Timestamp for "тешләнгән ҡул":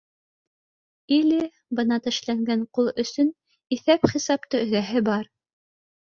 2.07-2.89